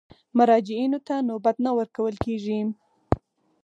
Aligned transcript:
مراجعینو 0.37 0.99
ته 1.07 1.15
نوبت 1.29 1.55
نه 1.65 1.71
ورکول 1.77 2.15
کېږي. 2.23 2.59